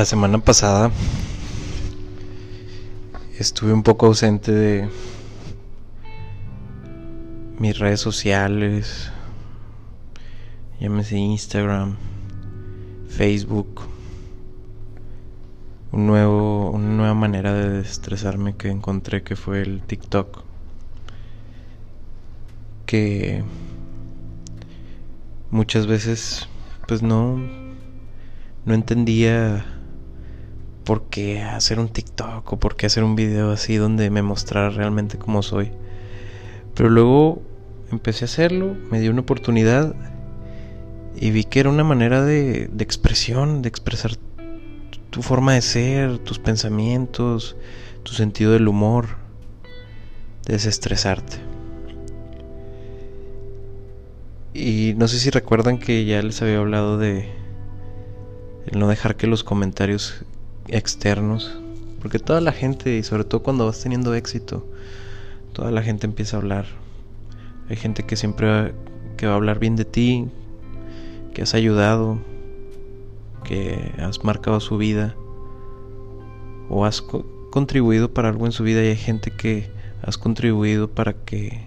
La 0.00 0.06
semana 0.06 0.38
pasada 0.38 0.90
estuve 3.38 3.74
un 3.74 3.82
poco 3.82 4.06
ausente 4.06 4.50
de 4.50 4.88
mis 7.58 7.78
redes 7.78 8.00
sociales, 8.00 9.12
llámese 10.80 11.18
Instagram, 11.18 11.96
Facebook, 13.10 13.82
un 15.92 16.06
nuevo, 16.06 16.70
una 16.70 16.88
nueva 16.88 17.12
manera 17.12 17.52
de 17.52 17.82
estresarme 17.82 18.56
que 18.56 18.70
encontré 18.70 19.22
que 19.22 19.36
fue 19.36 19.60
el 19.60 19.82
TikTok, 19.82 20.44
que 22.86 23.44
muchas 25.50 25.86
veces 25.86 26.48
pues 26.88 27.02
no 27.02 27.36
no 28.64 28.74
entendía 28.74 29.64
por 30.90 31.04
qué 31.04 31.40
hacer 31.40 31.78
un 31.78 31.88
TikTok 31.88 32.52
o 32.52 32.58
por 32.58 32.74
qué 32.74 32.86
hacer 32.86 33.04
un 33.04 33.14
video 33.14 33.52
así 33.52 33.76
donde 33.76 34.10
me 34.10 34.22
mostrara 34.22 34.70
realmente 34.70 35.18
cómo 35.18 35.40
soy. 35.40 35.70
Pero 36.74 36.88
luego 36.90 37.42
empecé 37.92 38.24
a 38.24 38.26
hacerlo, 38.26 38.74
me 38.90 38.98
dio 38.98 39.12
una 39.12 39.20
oportunidad 39.20 39.94
y 41.14 41.30
vi 41.30 41.44
que 41.44 41.60
era 41.60 41.70
una 41.70 41.84
manera 41.84 42.24
de, 42.24 42.68
de 42.72 42.82
expresión, 42.82 43.62
de 43.62 43.68
expresar 43.68 44.16
tu 45.10 45.22
forma 45.22 45.54
de 45.54 45.62
ser, 45.62 46.18
tus 46.18 46.40
pensamientos, 46.40 47.54
tu 48.02 48.14
sentido 48.14 48.50
del 48.50 48.66
humor, 48.66 49.10
de 50.44 50.54
desestresarte. 50.54 51.36
Y 54.54 54.94
no 54.96 55.06
sé 55.06 55.20
si 55.20 55.30
recuerdan 55.30 55.78
que 55.78 56.04
ya 56.04 56.20
les 56.20 56.42
había 56.42 56.58
hablado 56.58 56.98
de 56.98 57.28
no 58.72 58.88
dejar 58.88 59.14
que 59.14 59.28
los 59.28 59.44
comentarios 59.44 60.24
externos, 60.68 61.58
porque 62.00 62.18
toda 62.18 62.40
la 62.40 62.52
gente, 62.52 62.96
y 62.96 63.02
sobre 63.02 63.24
todo 63.24 63.42
cuando 63.42 63.66
vas 63.66 63.80
teniendo 63.82 64.14
éxito, 64.14 64.66
toda 65.52 65.70
la 65.70 65.82
gente 65.82 66.06
empieza 66.06 66.36
a 66.36 66.40
hablar. 66.40 66.66
Hay 67.68 67.76
gente 67.76 68.04
que 68.04 68.16
siempre 68.16 68.48
va, 68.48 68.70
que 69.16 69.26
va 69.26 69.32
a 69.32 69.36
hablar 69.36 69.58
bien 69.58 69.76
de 69.76 69.84
ti, 69.84 70.28
que 71.34 71.42
has 71.42 71.54
ayudado, 71.54 72.18
que 73.44 73.92
has 73.98 74.24
marcado 74.24 74.60
su 74.60 74.76
vida 74.76 75.14
o 76.68 76.84
has 76.84 77.02
contribuido 77.50 78.14
para 78.14 78.28
algo 78.28 78.46
en 78.46 78.52
su 78.52 78.62
vida 78.62 78.82
y 78.82 78.88
hay 78.88 78.96
gente 78.96 79.30
que 79.30 79.70
has 80.02 80.18
contribuido 80.18 80.90
para 80.90 81.12
que 81.12 81.66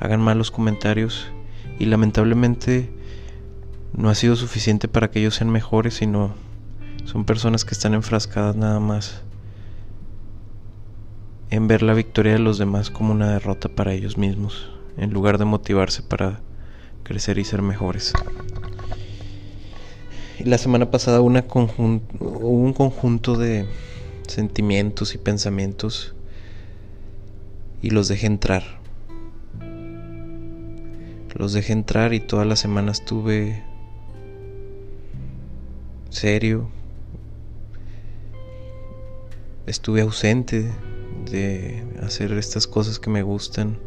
hagan 0.00 0.20
malos 0.20 0.50
comentarios 0.50 1.26
y 1.78 1.86
lamentablemente 1.86 2.90
no 3.94 4.08
ha 4.08 4.14
sido 4.14 4.36
suficiente 4.36 4.88
para 4.88 5.10
que 5.10 5.20
ellos 5.20 5.36
sean 5.36 5.50
mejores, 5.50 5.94
sino 5.94 6.34
son 7.06 7.24
personas 7.24 7.64
que 7.64 7.72
están 7.72 7.94
enfrascadas 7.94 8.56
nada 8.56 8.80
más 8.80 9.22
en 11.50 11.68
ver 11.68 11.82
la 11.82 11.94
victoria 11.94 12.32
de 12.32 12.40
los 12.40 12.58
demás 12.58 12.90
como 12.90 13.12
una 13.12 13.30
derrota 13.32 13.68
para 13.68 13.94
ellos 13.94 14.18
mismos, 14.18 14.68
en 14.96 15.12
lugar 15.12 15.38
de 15.38 15.44
motivarse 15.44 16.02
para 16.02 16.40
crecer 17.04 17.38
y 17.38 17.44
ser 17.44 17.62
mejores. 17.62 18.12
Y 20.40 20.44
la 20.44 20.58
semana 20.58 20.90
pasada 20.90 21.20
una 21.20 21.46
un 21.78 22.72
conjunto 22.76 23.36
de 23.36 23.66
sentimientos 24.26 25.14
y 25.14 25.18
pensamientos 25.18 26.14
y 27.82 27.90
los 27.90 28.08
dejé 28.08 28.26
entrar. 28.26 28.64
Los 31.34 31.52
dejé 31.52 31.72
entrar 31.72 32.14
y 32.14 32.20
todas 32.20 32.46
las 32.46 32.58
semanas 32.58 33.00
estuve 33.00 33.62
serio. 36.10 36.75
Estuve 39.66 40.00
ausente 40.00 40.72
de 41.30 41.84
hacer 42.02 42.32
estas 42.32 42.66
cosas 42.66 42.98
que 42.98 43.10
me 43.10 43.22
gustan, 43.22 43.78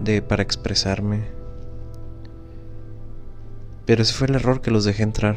de 0.00 0.22
para 0.22 0.42
expresarme. 0.42 1.24
Pero 3.86 4.02
ese 4.02 4.14
fue 4.14 4.28
el 4.28 4.36
error 4.36 4.60
que 4.60 4.70
los 4.70 4.84
dejé 4.84 5.02
entrar. 5.02 5.36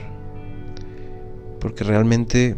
Porque 1.60 1.84
realmente 1.84 2.58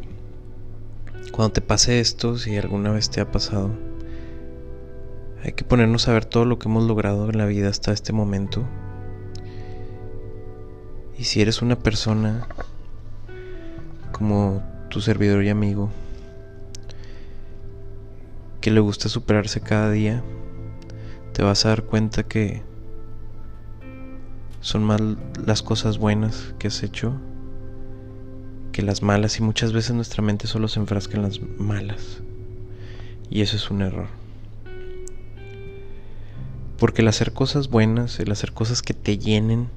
cuando 1.31 1.53
te 1.53 1.61
pase 1.61 1.99
esto, 1.99 2.37
si 2.37 2.57
alguna 2.57 2.91
vez 2.91 3.09
te 3.09 3.21
ha 3.21 3.31
pasado, 3.31 3.71
hay 5.43 5.53
que 5.53 5.63
ponernos 5.63 6.07
a 6.07 6.13
ver 6.13 6.25
todo 6.25 6.45
lo 6.45 6.59
que 6.59 6.67
hemos 6.67 6.83
logrado 6.83 7.29
en 7.29 7.37
la 7.37 7.45
vida 7.45 7.69
hasta 7.69 7.91
este 7.91 8.13
momento 8.13 8.65
y 11.19 11.25
si 11.25 11.41
eres 11.41 11.61
una 11.61 11.77
persona 11.77 12.47
como 14.13 14.63
tu 14.89 15.01
servidor 15.01 15.43
y 15.43 15.49
amigo 15.49 15.89
que 18.61 18.71
le 18.71 18.79
gusta 18.79 19.07
superarse 19.07 19.61
cada 19.61 19.89
día, 19.91 20.21
te 21.33 21.43
vas 21.43 21.65
a 21.65 21.69
dar 21.69 21.83
cuenta 21.83 22.23
que 22.23 22.61
son 24.61 24.83
más 24.83 24.99
las 25.45 25.63
cosas 25.63 25.97
buenas 25.97 26.53
que 26.59 26.67
has 26.67 26.83
hecho 26.83 27.13
que 28.71 28.81
las 28.81 29.01
malas 29.01 29.39
y 29.39 29.43
muchas 29.43 29.73
veces 29.73 29.95
nuestra 29.95 30.21
mente 30.21 30.47
solo 30.47 30.67
se 30.67 30.79
enfrasca 30.79 31.17
en 31.17 31.23
las 31.23 31.41
malas. 31.57 32.21
Y 33.29 33.41
eso 33.41 33.55
es 33.55 33.69
un 33.71 33.81
error. 33.81 34.07
Porque 36.77 37.01
el 37.01 37.07
hacer 37.07 37.33
cosas 37.33 37.69
buenas, 37.69 38.19
el 38.19 38.31
hacer 38.31 38.53
cosas 38.53 38.81
que 38.81 38.93
te 38.93 39.17
llenen, 39.17 39.69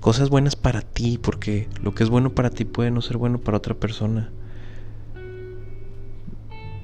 cosas 0.00 0.30
buenas 0.30 0.56
para 0.56 0.82
ti, 0.82 1.18
porque 1.18 1.68
lo 1.82 1.94
que 1.94 2.04
es 2.04 2.10
bueno 2.10 2.34
para 2.34 2.50
ti 2.50 2.64
puede 2.64 2.90
no 2.90 3.02
ser 3.02 3.16
bueno 3.16 3.38
para 3.38 3.58
otra 3.58 3.74
persona. 3.74 4.30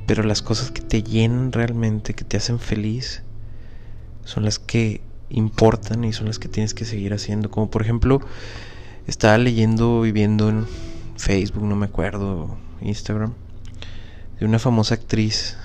Pero 0.06 0.23
las 0.25 0.43
cosas 0.43 0.71
que 0.71 0.83
te 0.83 1.03
llenan 1.03 1.53
realmente, 1.53 2.15
que 2.15 2.25
te 2.25 2.37
hacen 2.37 2.59
feliz, 2.59 3.22
son 4.25 4.45
las 4.45 4.59
que 4.59 5.01
importan 5.31 6.05
y 6.05 6.12
son 6.12 6.27
las 6.27 6.39
que 6.39 6.49
tienes 6.49 6.75
que 6.75 6.84
seguir 6.84 7.15
haciendo. 7.15 7.51
Como 7.51 7.71
por 7.71 7.83
ejemplo, 7.83 8.21
estaba 9.06 9.39
leyendo, 9.39 10.03
viviendo 10.03 10.49
en 10.49 10.67
Facebook, 11.17 11.65
no 11.65 11.77
me 11.77 11.87
acuerdo, 11.87 12.56
Instagram, 12.81 13.34
de 14.39 14.47
una 14.47 14.59
famosa 14.59 14.95
actriz 14.95 15.56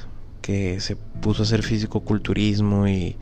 que 0.41 0.79
se 0.79 0.95
puso 0.95 1.41
a 1.41 1.45
hacer 1.45 1.63
físico-culturismo 1.63 2.87
y 2.87 3.17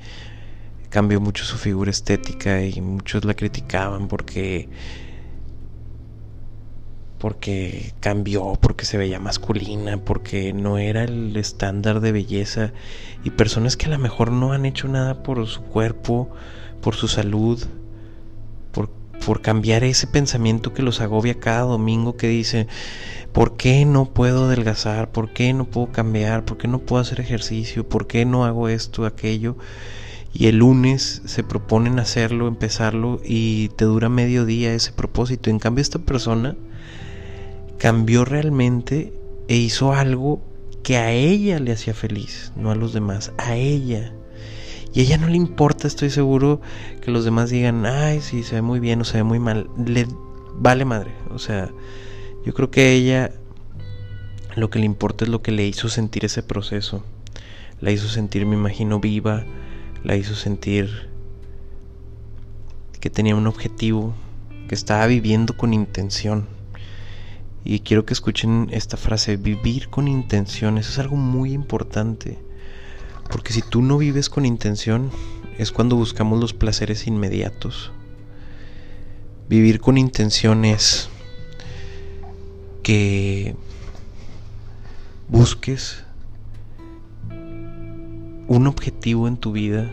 cambió 0.95 1.19
mucho 1.19 1.44
su 1.44 1.57
figura 1.57 1.91
estética 1.91 2.63
y 2.63 2.79
muchos 2.79 3.25
la 3.25 3.33
criticaban 3.33 4.07
porque 4.07 4.69
porque 7.17 7.91
cambió, 8.00 8.57
porque 8.61 8.85
se 8.85 8.97
veía 8.97 9.19
masculina, 9.19 9.97
porque 9.97 10.53
no 10.53 10.78
era 10.78 11.03
el 11.03 11.35
estándar 11.35 12.00
de 12.00 12.13
belleza 12.13 12.72
y 13.25 13.31
personas 13.31 13.75
que 13.75 13.88
a 13.88 13.89
lo 13.89 14.00
mejor 14.00 14.31
no 14.31 14.53
han 14.53 14.66
hecho 14.66 14.88
nada 14.88 15.22
por 15.22 15.45
su 15.47 15.63
cuerpo, 15.63 16.29
por 16.79 16.95
su 16.95 17.09
salud, 17.09 17.61
por, 18.72 18.89
por 19.25 19.41
cambiar 19.41 19.84
ese 19.84 20.07
pensamiento 20.07 20.73
que 20.73 20.81
los 20.81 21.01
agobia 21.01 21.41
cada 21.41 21.63
domingo 21.63 22.16
que 22.16 22.29
dice, 22.29 22.67
¿por 23.34 23.57
qué 23.57 23.84
no 23.84 24.13
puedo 24.13 24.45
adelgazar? 24.45 25.11
¿Por 25.11 25.34
qué 25.34 25.51
no 25.51 25.66
puedo 25.66 25.91
cambiar? 25.91 26.45
¿Por 26.45 26.57
qué 26.57 26.69
no 26.69 26.79
puedo 26.79 27.01
hacer 27.01 27.19
ejercicio? 27.19 27.85
¿Por 27.85 28.07
qué 28.07 28.23
no 28.23 28.45
hago 28.45 28.69
esto, 28.69 29.05
aquello? 29.05 29.57
Y 30.38 30.47
el 30.47 30.57
lunes 30.57 31.22
se 31.23 31.44
proponen 31.44 31.97
hacerlo, 31.97 32.50
empezarlo 32.50 33.22
y 33.23 33.69
te 33.69 33.85
dura 33.85 34.09
medio 34.09 34.46
día 34.46 34.73
ese 34.73 34.91
propósito. 34.91 35.50
En 35.50 35.59
cambio 35.59 35.81
esta 35.81 36.00
persona 36.00 36.57
cambió 37.78 38.25
realmente 38.25 39.13
e 39.47 39.56
hizo 39.56 39.94
algo 39.94 40.44
que 40.84 40.97
a 40.97 41.13
ella 41.13 41.59
le 41.59 41.72
hacía 41.72 41.93
feliz, 41.93 42.52
no 42.58 42.70
a 42.70 42.76
los 42.76 42.91
demás, 42.91 43.32
a 43.37 43.55
ella. 43.55 44.14
Y 44.93 44.99
a 44.99 45.03
ella 45.03 45.17
no 45.17 45.28
le 45.28 45.37
importa, 45.37 45.87
estoy 45.87 46.09
seguro, 46.09 46.59
que 47.02 47.11
los 47.11 47.23
demás 47.23 47.49
digan, 47.49 47.85
ay, 47.85 48.20
sí, 48.20 48.43
se 48.43 48.55
ve 48.55 48.61
muy 48.61 48.82
bien 48.82 48.99
o 48.99 49.05
se 49.05 49.17
ve 49.17 49.23
muy 49.23 49.40
mal. 49.40 49.70
Le 49.85 50.05
vale 50.58 50.84
madre. 50.84 51.11
O 51.29 51.40
sea, 51.40 51.72
yo 52.46 52.53
creo 52.53 52.72
que 52.72 52.82
a 52.82 52.90
ella 52.90 53.32
lo 54.58 54.70
que 54.70 54.79
le 54.79 54.85
importa 54.85 55.23
es 55.23 55.29
lo 55.29 55.41
que 55.41 55.53
le 55.53 55.66
hizo 55.66 55.87
sentir 55.87 56.26
ese 56.26 56.43
proceso. 56.43 57.05
La 57.79 57.91
hizo 57.91 58.09
sentir, 58.09 58.46
me 58.46 58.55
imagino, 58.55 58.99
viva, 58.99 59.46
la 60.05 60.16
hizo 60.16 60.35
sentir 60.35 61.09
que 62.99 63.09
tenía 63.09 63.35
un 63.35 63.47
objetivo, 63.47 64.13
que 64.69 64.75
estaba 64.75 65.07
viviendo 65.07 65.57
con 65.57 65.73
intención. 65.73 66.47
Y 67.63 67.79
quiero 67.79 68.05
que 68.05 68.13
escuchen 68.13 68.69
esta 68.72 68.97
frase, 68.97 69.37
vivir 69.37 69.90
con 69.90 70.07
intención, 70.07 70.78
eso 70.78 70.91
es 70.91 70.99
algo 70.99 71.16
muy 71.16 71.53
importante. 71.53 72.37
Porque 73.31 73.52
si 73.52 73.63
tú 73.63 73.81
no 73.81 73.97
vives 73.97 74.29
con 74.29 74.46
intención, 74.46 75.09
es 75.57 75.72
cuando 75.72 75.96
buscamos 75.96 76.40
los 76.40 76.53
placeres 76.53 77.08
inmediatos. 77.08 77.91
Vivir 79.49 79.79
con 79.79 79.97
intención 79.97 80.66
es 80.66 81.09
que 82.84 83.55
busques 85.28 86.03
un 88.47 88.68
objetivo 88.68 89.28
en 89.28 89.38
tu 89.38 89.52
vida. 89.52 89.92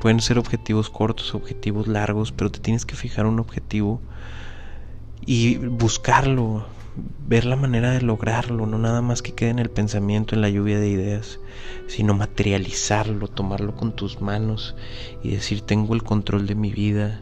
Pueden 0.00 0.20
ser 0.20 0.38
objetivos 0.38 0.90
cortos, 0.90 1.34
objetivos 1.34 1.86
largos, 1.86 2.32
pero 2.32 2.50
te 2.50 2.60
tienes 2.60 2.86
que 2.86 2.96
fijar 2.96 3.26
un 3.26 3.38
objetivo 3.38 4.00
y 5.24 5.56
buscarlo, 5.56 6.64
ver 7.28 7.44
la 7.44 7.56
manera 7.56 7.92
de 7.92 8.02
lograrlo, 8.02 8.66
no 8.66 8.78
nada 8.78 9.00
más 9.00 9.22
que 9.22 9.32
quede 9.32 9.50
en 9.50 9.58
el 9.60 9.70
pensamiento, 9.70 10.34
en 10.34 10.42
la 10.42 10.50
lluvia 10.50 10.80
de 10.80 10.88
ideas, 10.88 11.38
sino 11.86 12.14
materializarlo, 12.14 13.28
tomarlo 13.28 13.76
con 13.76 13.94
tus 13.94 14.20
manos 14.20 14.74
y 15.22 15.30
decir 15.30 15.60
tengo 15.60 15.94
el 15.94 16.02
control 16.02 16.46
de 16.46 16.56
mi 16.56 16.72
vida 16.72 17.20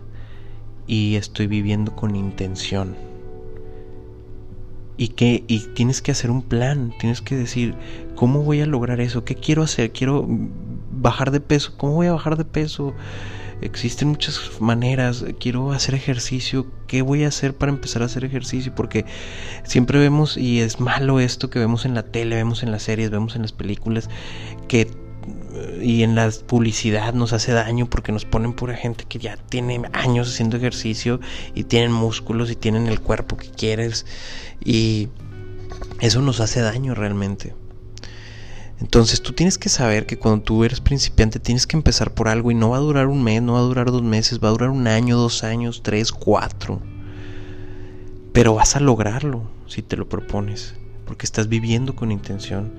y 0.86 1.16
estoy 1.16 1.46
viviendo 1.46 1.94
con 1.94 2.16
intención. 2.16 3.09
Y 5.00 5.08
que 5.08 5.44
y 5.48 5.60
tienes 5.60 6.02
que 6.02 6.12
hacer 6.12 6.30
un 6.30 6.42
plan, 6.42 6.92
tienes 7.00 7.22
que 7.22 7.34
decir, 7.34 7.74
¿cómo 8.16 8.42
voy 8.42 8.60
a 8.60 8.66
lograr 8.66 9.00
eso? 9.00 9.24
¿Qué 9.24 9.34
quiero 9.34 9.62
hacer? 9.62 9.92
Quiero 9.92 10.26
bajar 10.92 11.30
de 11.30 11.40
peso, 11.40 11.72
¿cómo 11.78 11.94
voy 11.94 12.08
a 12.08 12.12
bajar 12.12 12.36
de 12.36 12.44
peso? 12.44 12.92
Existen 13.62 14.08
muchas 14.08 14.60
maneras, 14.60 15.24
quiero 15.38 15.72
hacer 15.72 15.94
ejercicio, 15.94 16.66
¿qué 16.86 17.00
voy 17.00 17.24
a 17.24 17.28
hacer 17.28 17.54
para 17.54 17.72
empezar 17.72 18.02
a 18.02 18.04
hacer 18.04 18.26
ejercicio? 18.26 18.74
Porque 18.74 19.06
siempre 19.64 19.98
vemos, 19.98 20.36
y 20.36 20.60
es 20.60 20.80
malo 20.80 21.18
esto 21.18 21.48
que 21.48 21.58
vemos 21.58 21.86
en 21.86 21.94
la 21.94 22.02
tele, 22.02 22.36
vemos 22.36 22.62
en 22.62 22.70
las 22.70 22.82
series, 22.82 23.10
vemos 23.10 23.36
en 23.36 23.42
las 23.42 23.52
películas, 23.52 24.10
que 24.68 24.86
y 25.80 26.02
en 26.02 26.14
la 26.14 26.30
publicidad 26.46 27.14
nos 27.14 27.32
hace 27.32 27.52
daño 27.52 27.86
porque 27.86 28.12
nos 28.12 28.24
ponen 28.24 28.52
pura 28.52 28.76
gente 28.76 29.04
que 29.08 29.18
ya 29.18 29.36
tiene 29.36 29.82
años 29.92 30.28
haciendo 30.28 30.56
ejercicio 30.56 31.20
y 31.54 31.64
tienen 31.64 31.92
músculos 31.92 32.50
y 32.50 32.56
tienen 32.56 32.86
el 32.86 33.00
cuerpo 33.00 33.36
que 33.36 33.50
quieres 33.50 34.06
y 34.64 35.08
eso 36.00 36.20
nos 36.22 36.40
hace 36.40 36.60
daño 36.60 36.94
realmente. 36.94 37.54
Entonces 38.80 39.20
tú 39.22 39.34
tienes 39.34 39.58
que 39.58 39.68
saber 39.68 40.06
que 40.06 40.18
cuando 40.18 40.42
tú 40.42 40.64
eres 40.64 40.80
principiante 40.80 41.38
tienes 41.38 41.66
que 41.66 41.76
empezar 41.76 42.14
por 42.14 42.28
algo 42.28 42.50
y 42.50 42.54
no 42.54 42.70
va 42.70 42.78
a 42.78 42.80
durar 42.80 43.08
un 43.08 43.22
mes, 43.22 43.42
no 43.42 43.52
va 43.52 43.58
a 43.58 43.62
durar 43.62 43.90
dos 43.90 44.02
meses, 44.02 44.40
va 44.42 44.48
a 44.48 44.52
durar 44.52 44.70
un 44.70 44.86
año, 44.86 45.18
dos 45.18 45.44
años, 45.44 45.82
tres, 45.82 46.12
cuatro. 46.12 46.80
Pero 48.32 48.54
vas 48.54 48.76
a 48.76 48.80
lograrlo 48.80 49.50
si 49.66 49.82
te 49.82 49.98
lo 49.98 50.08
propones, 50.08 50.74
porque 51.04 51.26
estás 51.26 51.48
viviendo 51.48 51.94
con 51.94 52.10
intención. 52.10 52.72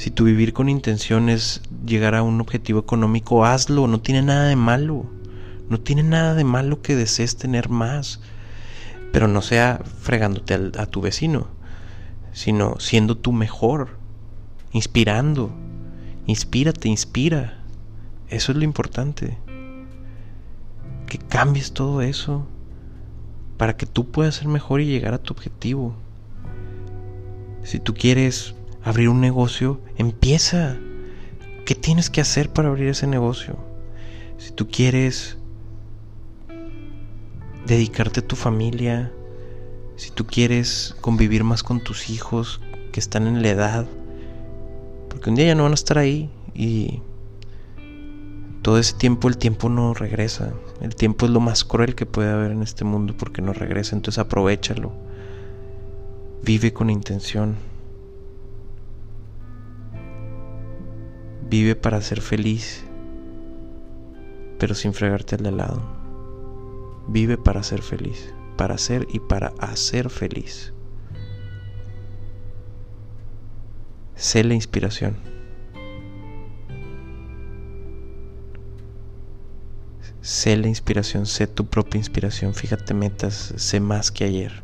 Si 0.00 0.10
tu 0.10 0.24
vivir 0.24 0.54
con 0.54 0.70
intención 0.70 1.28
es 1.28 1.60
llegar 1.84 2.14
a 2.14 2.22
un 2.22 2.40
objetivo 2.40 2.80
económico, 2.80 3.44
hazlo, 3.44 3.86
no 3.86 4.00
tiene 4.00 4.22
nada 4.22 4.48
de 4.48 4.56
malo. 4.56 5.04
No 5.68 5.78
tiene 5.78 6.02
nada 6.02 6.34
de 6.34 6.42
malo 6.42 6.80
que 6.80 6.96
desees 6.96 7.36
tener 7.36 7.68
más, 7.68 8.18
pero 9.12 9.28
no 9.28 9.42
sea 9.42 9.82
fregándote 10.00 10.54
a 10.54 10.86
tu 10.86 11.02
vecino, 11.02 11.48
sino 12.32 12.80
siendo 12.80 13.18
tú 13.18 13.32
mejor 13.32 13.98
inspirando. 14.72 15.50
Inspírate, 16.24 16.88
inspira. 16.88 17.62
Eso 18.30 18.52
es 18.52 18.56
lo 18.56 18.64
importante. 18.64 19.36
Que 21.08 21.18
cambies 21.18 21.74
todo 21.74 22.00
eso 22.00 22.46
para 23.58 23.76
que 23.76 23.84
tú 23.84 24.10
puedas 24.10 24.36
ser 24.36 24.48
mejor 24.48 24.80
y 24.80 24.86
llegar 24.86 25.12
a 25.12 25.22
tu 25.22 25.34
objetivo. 25.34 25.94
Si 27.64 27.78
tú 27.78 27.92
quieres 27.92 28.54
abrir 28.82 29.08
un 29.08 29.20
negocio, 29.20 29.80
empieza. 29.96 30.76
¿Qué 31.66 31.74
tienes 31.74 32.10
que 32.10 32.20
hacer 32.20 32.50
para 32.50 32.68
abrir 32.68 32.88
ese 32.88 33.06
negocio? 33.06 33.56
Si 34.38 34.52
tú 34.52 34.68
quieres 34.68 35.36
dedicarte 37.66 38.20
a 38.20 38.26
tu 38.26 38.36
familia, 38.36 39.12
si 39.96 40.10
tú 40.10 40.26
quieres 40.26 40.96
convivir 41.00 41.44
más 41.44 41.62
con 41.62 41.80
tus 41.80 42.10
hijos 42.10 42.60
que 42.92 43.00
están 43.00 43.26
en 43.26 43.42
la 43.42 43.50
edad 43.50 43.86
porque 45.10 45.28
un 45.28 45.36
día 45.36 45.48
ya 45.48 45.54
no 45.54 45.64
van 45.64 45.72
a 45.72 45.74
estar 45.74 45.98
ahí 45.98 46.30
y 46.54 47.02
todo 48.62 48.78
ese 48.78 48.94
tiempo 48.94 49.28
el 49.28 49.36
tiempo 49.36 49.68
no 49.68 49.92
regresa. 49.92 50.54
El 50.80 50.94
tiempo 50.94 51.26
es 51.26 51.32
lo 51.32 51.40
más 51.40 51.64
cruel 51.64 51.94
que 51.94 52.06
puede 52.06 52.30
haber 52.30 52.52
en 52.52 52.62
este 52.62 52.84
mundo 52.84 53.14
porque 53.18 53.42
no 53.42 53.52
regresa. 53.52 53.96
Entonces 53.96 54.18
aprovechalo. 54.18 54.92
Vive 56.42 56.72
con 56.72 56.88
intención. 56.88 57.56
Vive 61.50 61.74
para 61.74 62.00
ser 62.00 62.20
feliz, 62.20 62.84
pero 64.60 64.76
sin 64.76 64.94
fregarte 64.94 65.34
al 65.34 65.42
de 65.42 65.50
lado. 65.50 65.82
Vive 67.08 67.38
para 67.38 67.64
ser 67.64 67.82
feliz, 67.82 68.32
para 68.56 68.78
ser 68.78 69.08
y 69.12 69.18
para 69.18 69.52
hacer 69.58 70.10
feliz. 70.10 70.72
Sé 74.14 74.44
la 74.44 74.54
inspiración. 74.54 75.16
Sé 80.20 80.56
la 80.56 80.68
inspiración, 80.68 81.26
sé 81.26 81.48
tu 81.48 81.66
propia 81.66 81.98
inspiración. 81.98 82.54
Fíjate 82.54 82.94
metas, 82.94 83.54
sé 83.56 83.80
más 83.80 84.12
que 84.12 84.22
ayer. 84.22 84.62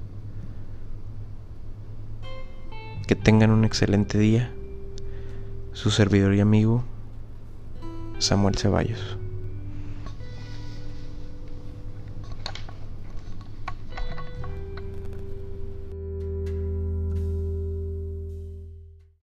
Que 3.08 3.16
tengan 3.16 3.50
un 3.50 3.64
excelente 3.64 4.18
día. 4.18 4.55
Su 5.76 5.90
servidor 5.90 6.34
y 6.34 6.40
amigo, 6.40 6.82
Samuel 8.18 8.56
Ceballos. 8.56 9.18